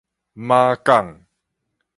[0.33, 1.23] 馬港